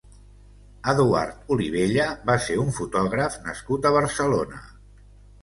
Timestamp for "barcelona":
4.01-4.65